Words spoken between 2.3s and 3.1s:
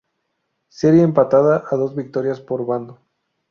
por bando.